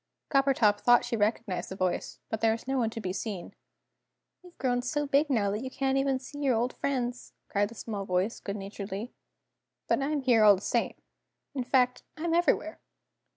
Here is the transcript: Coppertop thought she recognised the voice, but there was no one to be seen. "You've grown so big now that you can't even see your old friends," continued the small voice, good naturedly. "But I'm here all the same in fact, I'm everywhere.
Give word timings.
Coppertop 0.31 0.79
thought 0.79 1.05
she 1.05 1.15
recognised 1.15 1.69
the 1.69 1.75
voice, 1.75 2.17
but 2.29 2.41
there 2.41 2.53
was 2.53 2.67
no 2.67 2.75
one 2.79 2.89
to 2.89 2.99
be 2.99 3.13
seen. 3.13 3.53
"You've 4.41 4.57
grown 4.57 4.81
so 4.81 5.05
big 5.05 5.29
now 5.29 5.51
that 5.51 5.61
you 5.61 5.69
can't 5.69 5.95
even 5.95 6.17
see 6.17 6.39
your 6.39 6.55
old 6.55 6.73
friends," 6.73 7.33
continued 7.49 7.69
the 7.69 7.75
small 7.75 8.05
voice, 8.05 8.39
good 8.39 8.55
naturedly. 8.57 9.13
"But 9.87 10.01
I'm 10.01 10.21
here 10.21 10.43
all 10.43 10.55
the 10.55 10.59
same 10.63 10.95
in 11.53 11.63
fact, 11.65 12.01
I'm 12.17 12.33
everywhere. 12.33 12.79